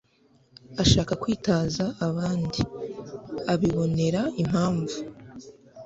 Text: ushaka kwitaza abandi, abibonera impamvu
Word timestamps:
ushaka 0.83 1.13
kwitaza 1.21 1.85
abandi, 2.07 2.61
abibonera 3.53 4.21
impamvu 4.41 4.97